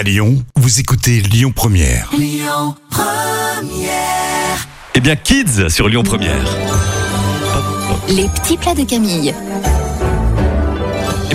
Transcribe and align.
À 0.00 0.02
Lyon, 0.02 0.42
vous 0.56 0.80
écoutez 0.80 1.20
Lyon 1.20 1.52
Première. 1.54 2.10
Eh 4.94 5.00
bien, 5.00 5.14
Kids 5.14 5.68
sur 5.68 5.90
Lyon 5.90 6.02
Première. 6.02 6.42
Les 8.08 8.26
petits 8.28 8.56
plats 8.56 8.74
de 8.74 8.84
Camille. 8.84 9.34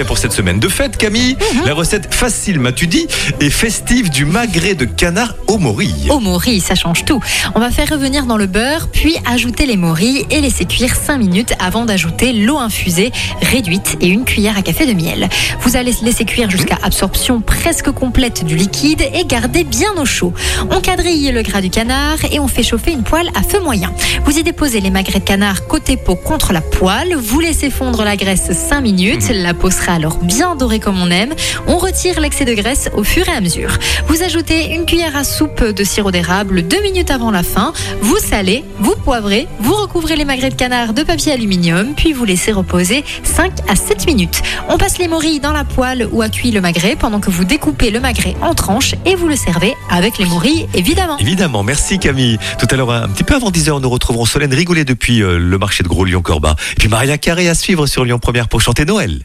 Bien, 0.00 0.06
pour 0.06 0.16
cette 0.16 0.32
semaine 0.32 0.58
de 0.58 0.68
fête, 0.70 0.96
Camille, 0.96 1.36
la 1.66 1.74
recette 1.74 2.14
facile, 2.14 2.58
m'as-tu 2.58 2.86
dit, 2.86 3.06
et 3.38 3.50
festive 3.50 4.08
du 4.08 4.24
magret 4.24 4.74
de 4.74 4.86
canard 4.86 5.34
au 5.46 5.58
morille. 5.58 6.08
Au 6.08 6.20
morilles, 6.20 6.60
ça 6.62 6.74
change 6.74 7.04
tout. 7.04 7.20
On 7.54 7.60
va 7.60 7.70
faire 7.70 7.90
revenir 7.90 8.24
dans 8.24 8.38
le 8.38 8.46
beurre, 8.46 8.88
puis 8.90 9.16
ajouter 9.30 9.66
les 9.66 9.76
morilles 9.76 10.24
et 10.30 10.40
laisser 10.40 10.64
cuire 10.64 10.94
5 10.94 11.18
minutes 11.18 11.52
avant 11.58 11.84
d'ajouter 11.84 12.32
l'eau 12.32 12.56
infusée 12.56 13.12
réduite 13.42 13.98
et 14.00 14.08
une 14.08 14.24
cuillère 14.24 14.56
à 14.56 14.62
café 14.62 14.86
de 14.86 14.94
miel. 14.94 15.28
Vous 15.60 15.76
allez 15.76 15.92
laisser 16.02 16.24
cuire 16.24 16.48
jusqu'à 16.48 16.78
absorption 16.82 17.42
presque 17.42 17.90
complète 17.90 18.42
du 18.42 18.56
liquide 18.56 19.02
et 19.12 19.26
garder 19.26 19.64
bien 19.64 19.92
au 19.98 20.06
chaud. 20.06 20.32
On 20.70 20.80
quadrille 20.80 21.30
le 21.30 21.42
gras 21.42 21.60
du 21.60 21.68
canard 21.68 22.16
et 22.32 22.40
on 22.40 22.48
fait 22.48 22.62
chauffer 22.62 22.92
une 22.92 23.02
poêle 23.02 23.28
à 23.34 23.42
feu 23.42 23.60
moyen. 23.60 23.92
Vous 24.24 24.38
y 24.38 24.42
déposez 24.42 24.80
les 24.80 24.90
magrets 24.90 25.18
de 25.20 25.24
canard 25.24 25.66
côté 25.66 25.98
peau 25.98 26.14
contre 26.14 26.54
la 26.54 26.62
poêle. 26.62 27.14
Vous 27.16 27.40
laissez 27.40 27.68
fondre 27.68 28.02
la 28.02 28.16
graisse 28.16 28.50
5 28.50 28.80
minutes. 28.80 29.28
La 29.28 29.52
peau 29.52 29.68
sera 29.68 29.89
alors 29.90 30.18
bien 30.18 30.56
dorée 30.56 30.80
comme 30.80 31.00
on 31.00 31.10
aime. 31.10 31.34
On 31.66 31.78
retire 31.78 32.20
l'excès 32.20 32.44
de 32.44 32.54
graisse 32.54 32.90
au 32.94 33.04
fur 33.04 33.28
et 33.28 33.32
à 33.32 33.40
mesure. 33.40 33.70
Vous 34.06 34.22
ajoutez 34.22 34.74
une 34.74 34.86
cuillère 34.86 35.16
à 35.16 35.24
soupe 35.24 35.64
de 35.64 35.84
sirop 35.84 36.10
d'érable 36.10 36.62
2 36.62 36.82
minutes 36.82 37.10
avant 37.10 37.30
la 37.30 37.42
fin. 37.42 37.72
Vous 38.00 38.18
salez, 38.18 38.64
vous 38.78 38.94
poivrez, 39.04 39.46
vous 39.60 39.74
recouvrez 39.74 40.16
les 40.16 40.24
magrets 40.24 40.50
de 40.50 40.54
canard 40.54 40.94
de 40.94 41.02
papier 41.02 41.32
aluminium, 41.32 41.94
puis 41.96 42.12
vous 42.12 42.24
laissez 42.24 42.52
reposer 42.52 43.04
5 43.24 43.52
à 43.68 43.76
7 43.76 44.06
minutes. 44.06 44.42
On 44.68 44.78
passe 44.78 44.98
les 44.98 45.08
morilles 45.08 45.40
dans 45.40 45.52
la 45.52 45.64
poêle 45.64 46.08
où 46.12 46.22
a 46.22 46.28
cuit 46.28 46.50
le 46.50 46.60
magret 46.60 46.96
pendant 46.98 47.20
que 47.20 47.30
vous 47.30 47.44
découpez 47.44 47.90
le 47.90 48.00
magret 48.00 48.34
en 48.40 48.54
tranches 48.54 48.94
et 49.04 49.14
vous 49.14 49.28
le 49.28 49.36
servez 49.36 49.74
avec 49.90 50.18
les 50.18 50.26
morilles 50.26 50.66
évidemment. 50.74 51.18
Évidemment, 51.18 51.62
merci 51.62 51.98
Camille. 51.98 52.38
Tout 52.58 52.66
à 52.70 52.76
l'heure, 52.76 52.90
un 52.90 53.08
petit 53.08 53.24
peu 53.24 53.34
avant 53.34 53.50
10h, 53.50 53.80
nous 53.80 53.90
retrouverons 53.90 54.24
Solène 54.24 54.54
Rigoulet 54.54 54.84
depuis 54.84 55.22
euh, 55.22 55.38
le 55.38 55.58
marché 55.58 55.82
de 55.82 55.88
Gros 55.88 56.04
Lyon-Corbin. 56.04 56.54
Puis 56.78 56.88
Maria 56.88 57.18
Carré 57.18 57.48
à 57.48 57.54
suivre 57.54 57.86
sur 57.86 58.04
Lyon 58.04 58.18
Première 58.18 58.48
pour 58.48 58.60
chanter 58.60 58.84
Noël. 58.84 59.24